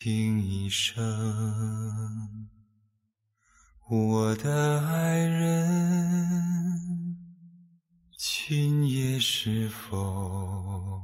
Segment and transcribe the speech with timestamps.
[0.00, 1.02] 听一声，
[3.88, 7.18] 我的爱人，
[8.16, 11.02] 今夜是否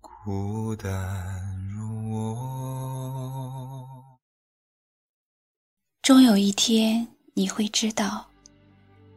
[0.00, 4.20] 孤单如我？
[6.00, 7.04] 终有一天，
[7.34, 8.24] 你会知道，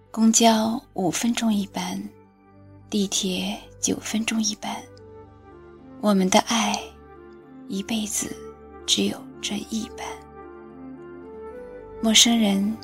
[0.09, 2.02] 公交五分钟一班，
[2.89, 4.75] 地铁九分钟一班，
[6.02, 6.81] 我们的爱。
[7.71, 8.35] 一辈子
[8.85, 10.05] 只有这一班。
[12.01, 12.75] 陌生人，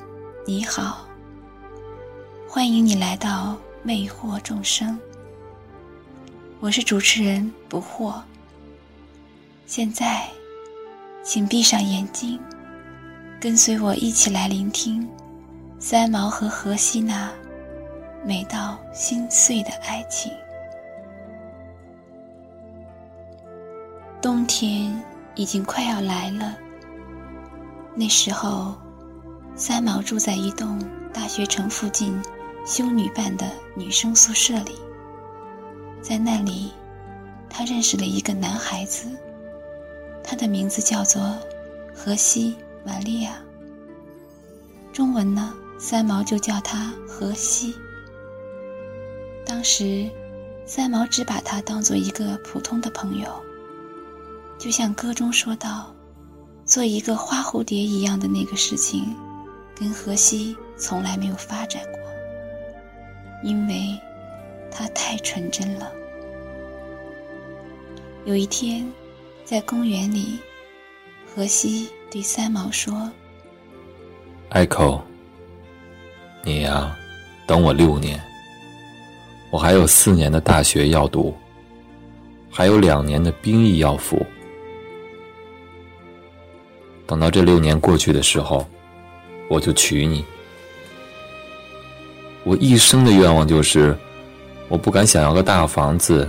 [0.46, 1.06] 你好，
[2.48, 4.98] 欢迎你来到魅惑众生。
[6.58, 8.14] 我是主持人不惑。
[9.66, 10.26] 现在，
[11.22, 12.40] 请闭上眼睛，
[13.38, 15.06] 跟随我一起来聆听
[15.78, 17.30] 三毛和荷西那
[18.24, 20.32] 美到心碎的爱情。
[24.20, 25.00] 冬天
[25.36, 26.56] 已经快要来了。
[27.94, 28.74] 那时候，
[29.54, 30.78] 三毛住在一栋
[31.12, 32.20] 大学城附近
[32.66, 33.46] 修女办的
[33.76, 34.72] 女生宿舍里。
[36.02, 36.72] 在那里，
[37.48, 39.08] 他认识了一个男孩子，
[40.24, 41.36] 他的名字叫做
[41.94, 43.36] 荷西玛利亚。
[44.92, 47.72] 中文呢，三毛就叫他荷西。
[49.46, 50.10] 当时，
[50.66, 53.28] 三毛只把他当做一个普通的朋友。
[54.58, 55.94] 就像歌中说到，
[56.64, 59.14] 做一个花蝴蝶一样的那个事情，
[59.74, 62.00] 跟荷西从来没有发展过，
[63.44, 63.96] 因为
[64.68, 65.92] 他太纯真了。
[68.24, 68.84] 有一天，
[69.44, 70.40] 在公园里，
[71.24, 73.08] 荷西对三毛说
[74.50, 75.00] ：“：“Echo，，
[76.42, 76.96] 你呀，
[77.46, 78.20] 等我六年，
[79.52, 81.32] 我还有四年的大学要读，
[82.50, 84.20] 还有两年的兵役要服。”
[87.08, 88.68] 等到这六年过去的时候，
[89.48, 90.22] 我就娶你。
[92.44, 93.96] 我一生的愿望就是，
[94.68, 96.28] 我不敢想要个大房子，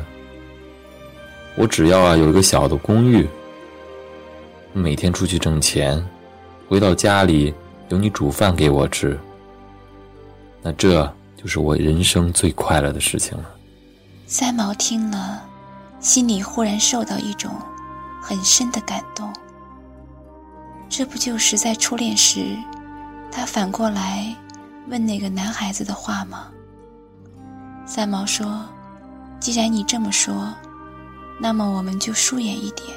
[1.55, 3.27] 我只要啊有一个小的公寓。
[4.71, 6.01] 每天出去挣钱，
[6.69, 7.53] 回到家里
[7.89, 9.19] 有你煮饭给我吃，
[10.61, 11.03] 那这
[11.35, 13.49] 就是我人生最快乐的事情了。
[14.27, 15.43] 三毛听了，
[15.99, 17.51] 心里忽然受到一种
[18.21, 19.29] 很深的感动。
[20.89, 22.57] 这不就是在初恋时，
[23.31, 24.35] 他反过来
[24.87, 26.47] 问那个男孩子的话吗？
[27.85, 28.65] 三毛说
[29.39, 30.53] ：“既然你这么说，
[31.39, 32.87] 那么我们就疏远一点，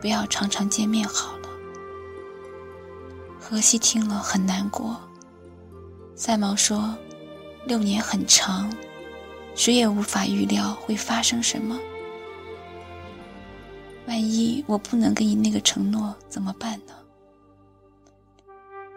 [0.00, 1.48] 不要常常见面好了。”
[3.40, 4.96] 荷西听了很难过。
[6.14, 6.94] 三毛说
[7.66, 8.70] ：“六年很长，
[9.54, 11.78] 谁也无法预料会发生什么。”
[14.06, 16.94] 万一我不能给你那个承诺怎么办呢？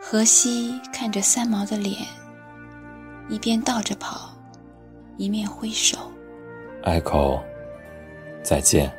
[0.05, 1.95] 荷西看着三毛的脸，
[3.29, 4.31] 一边倒着跑，
[5.17, 5.97] 一面挥手
[6.83, 7.41] ：“艾蔻，
[8.43, 8.91] 再见。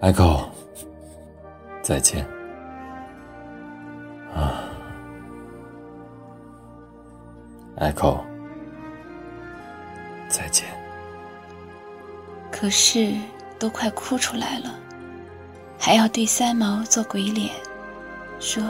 [0.00, 0.46] 艾蔻，
[1.82, 2.24] 再见。
[4.34, 4.68] 啊，
[7.76, 8.22] 艾蔻，
[10.28, 10.66] 再见。”
[12.52, 13.14] 可是。
[13.58, 14.78] 都快哭出来了，
[15.78, 17.50] 还要对三毛做鬼脸，
[18.38, 18.62] 说：“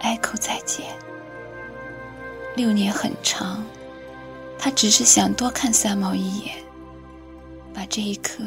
[0.00, 0.86] 艾蔻再见。”
[2.56, 3.64] 六年很长，
[4.58, 6.56] 他只是想多看三毛一眼，
[7.72, 8.42] 把这一刻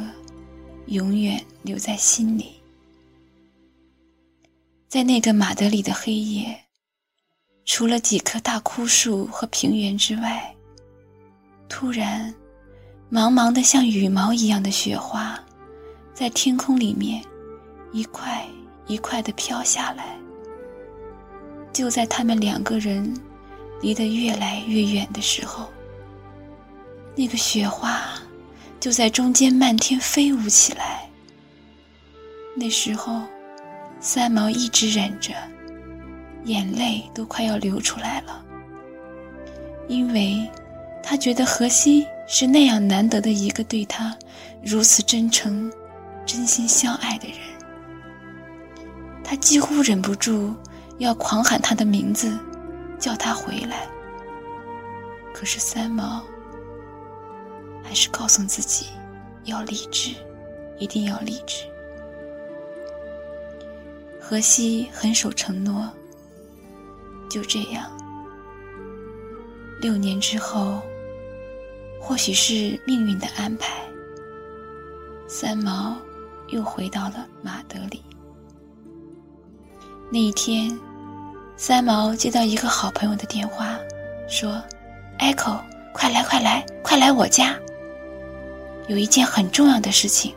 [0.88, 2.53] 永远留在心里。
[4.90, 6.53] 在那个马德里的黑夜，
[7.64, 10.53] 除了几棵大枯树和平原之外，
[11.70, 12.34] 突然，
[13.09, 15.42] 茫茫的像羽毛一样的雪花。
[16.22, 17.20] 在天空里面，
[17.92, 18.46] 一块
[18.86, 20.16] 一块的飘下来。
[21.74, 23.12] 就在他们两个人
[23.82, 25.68] 离得越来越远的时候，
[27.16, 28.04] 那个雪花
[28.80, 31.09] 就在中间漫天飞舞起来。
[32.56, 33.24] 那时候，
[34.00, 35.34] 三毛一直忍着，
[36.44, 38.46] 眼泪都快要流出来了，
[39.88, 40.47] 因为
[41.02, 44.16] 他觉得荷西是那样难得的一个对他
[44.64, 45.74] 如此真诚。
[46.26, 47.38] 真心相爱的人，
[49.23, 50.56] 他几乎忍不住
[50.97, 52.38] 要狂喊他的名字，
[53.00, 53.88] 叫他回来。
[55.34, 56.23] 可是三毛
[57.84, 58.88] 还是告诉自己
[59.46, 60.14] 要理智，
[60.78, 61.66] 一定要理智。
[64.20, 65.90] 荷西很守承诺，
[67.29, 67.91] 就这样，
[69.82, 70.82] 六年之后，
[72.00, 73.84] 或许是命运的安排，
[75.28, 75.97] 三毛。
[76.52, 78.03] 又回到了马德里。
[80.12, 80.78] 那一天，
[81.58, 83.80] 三毛接到一个好朋友的电话，
[84.28, 84.62] 说
[85.20, 85.59] ：“Echo，
[85.94, 87.58] 快来快来快来我家，
[88.88, 90.36] 有一件很重要的事情。”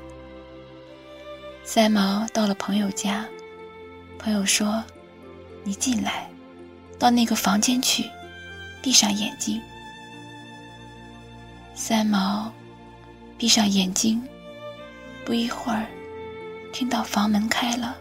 [1.65, 3.27] 三毛到了朋友家，
[4.19, 4.83] 朋友说
[5.65, 6.31] ：“你进来，
[6.99, 8.09] 到那个房间去，
[8.81, 9.61] 闭上眼睛。”
[11.75, 12.53] 三毛
[13.37, 14.23] 闭上眼睛，
[15.25, 15.87] 不一会儿，
[16.75, 17.97] 听到房门开了，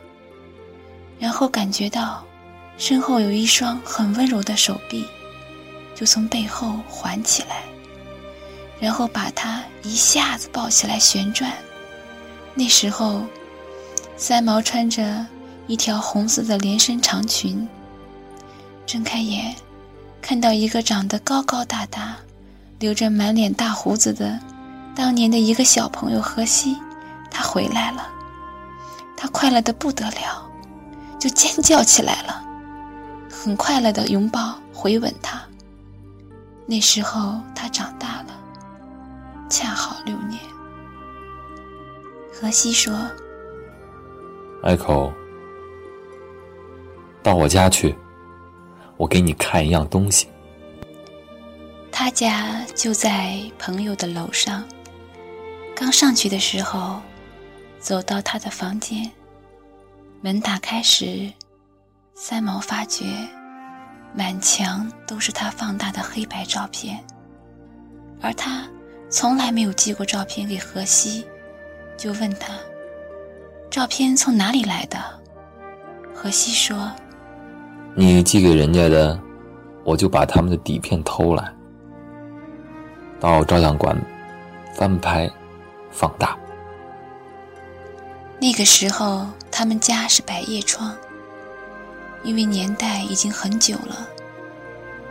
[1.19, 2.25] 然后感觉到
[2.75, 5.05] 身后有一双很温柔的手臂，
[5.93, 7.61] 就从背后环起来，
[8.79, 11.53] 然后把他一下子抱起来旋转。
[12.55, 13.21] 那时候，
[14.17, 15.23] 三毛穿着
[15.67, 17.69] 一条红色的连身长裙，
[18.87, 19.53] 睁开眼，
[20.19, 22.15] 看到一个长得高高大大。
[22.79, 24.37] 留着满脸大胡子的，
[24.93, 26.75] 当年的一个小朋友荷西，
[27.31, 28.09] 他回来了，
[29.15, 30.49] 他快乐的不得了，
[31.19, 32.43] 就尖叫起来了，
[33.31, 35.41] 很快乐的拥抱回吻他。
[36.65, 38.35] 那时候他长大了，
[39.49, 40.39] 恰好六年。
[42.33, 42.93] 荷西说
[44.63, 45.13] ：“艾蔻，
[47.21, 47.95] 到我家去，
[48.97, 50.27] 我给你看一样东西。”
[51.91, 54.63] 他家就在朋友的楼上。
[55.75, 57.01] 刚上去的时候，
[57.83, 59.11] 走到他的房间，
[60.21, 61.29] 门打开时，
[62.15, 63.03] 三毛发觉
[64.15, 66.97] 满墙都是他放大的黑白照片，
[68.21, 68.65] 而他
[69.09, 71.27] 从来没有寄过照片给荷西，
[71.97, 72.53] 就问他
[73.69, 74.97] ：“照片从哪里来的？”
[76.15, 76.89] 荷西说
[77.97, 79.19] ：“你寄给人家的，
[79.83, 81.53] 我就把他们的底片偷来。”
[83.19, 83.93] 到照相馆
[84.73, 85.29] 翻拍、
[85.91, 86.37] 放大。
[88.43, 90.93] 那个时候，他们家是百叶窗，
[92.25, 94.05] 因为年代已经很久了，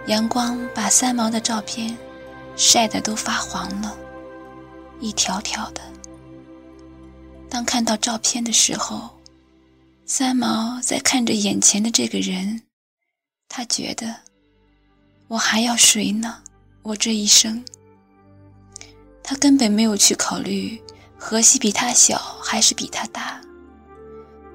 [0.06, 1.96] 阳光把三毛的照片
[2.56, 3.96] 晒得都发黄了，
[5.00, 5.80] 一条条的。
[7.48, 9.08] 当看到照片的时候，
[10.04, 12.60] 三毛在看着眼前的这个人，
[13.48, 14.14] 他觉得
[15.28, 16.42] 我还要谁呢？
[16.82, 17.64] 我这一生。
[19.22, 20.78] 他根本没有去考虑
[21.24, 23.40] 荷西比他小还是比他大，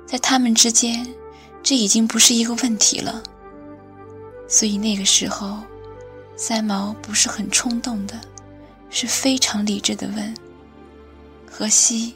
[0.05, 1.07] 在他们之间，
[1.63, 3.23] 这已经不是一个问题了。
[4.49, 5.59] 所以那个时候，
[6.35, 8.19] 三毛不是很冲动的，
[8.89, 10.35] 是非常理智的问
[11.49, 12.15] ：“荷西，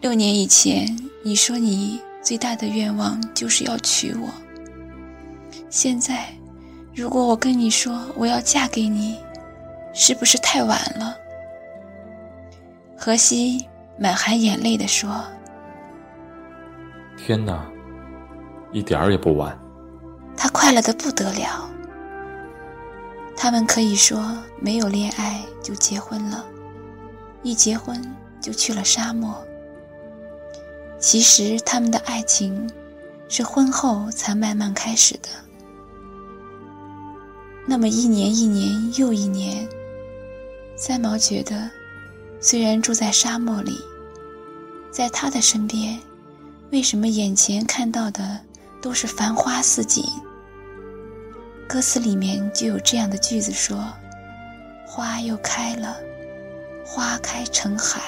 [0.00, 0.84] 六年以前
[1.22, 4.28] 你说你最大的愿望就是要娶我，
[5.70, 6.36] 现在，
[6.92, 9.16] 如果我跟你说我要嫁给你，
[9.94, 11.16] 是不是太晚了？”
[13.06, 13.64] 荷西
[13.96, 15.22] 满含眼泪地说
[17.16, 17.64] ：“天哪，
[18.72, 19.56] 一点儿也不晚。”
[20.36, 21.70] 他快乐的不得了。
[23.36, 26.44] 他们可以说没有恋爱就结婚了，
[27.44, 28.02] 一结婚
[28.40, 29.40] 就去了沙漠。
[30.98, 32.68] 其实他们的爱情
[33.28, 35.28] 是婚后才慢慢开始的。
[37.68, 39.64] 那么一年一年又一年，
[40.74, 41.70] 三毛觉得。
[42.48, 43.76] 虽然住在沙漠里，
[44.92, 45.98] 在他的身边，
[46.70, 48.38] 为什么眼前看到的
[48.80, 50.04] 都是繁花似锦？
[51.66, 53.84] 歌词里面就有这样的句子说
[54.86, 55.96] ：“花又开了，
[56.84, 58.00] 花开成海，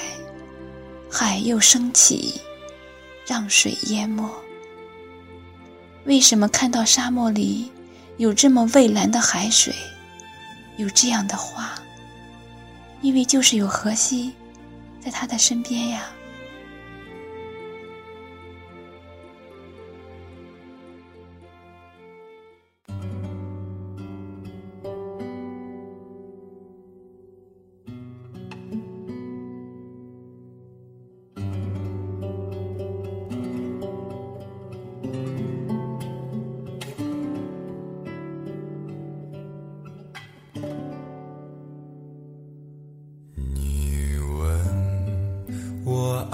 [1.10, 2.40] 海又升起，
[3.26, 4.24] 让水淹没。”
[6.06, 7.72] 为什么看到沙漠里
[8.18, 9.74] 有这么蔚蓝的海水，
[10.76, 11.74] 有这样的花？
[13.00, 14.34] 因为就是有荷西，
[15.00, 16.06] 在他的身边呀。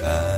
[0.00, 0.37] 你